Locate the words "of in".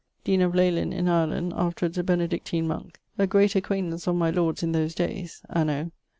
0.41-1.07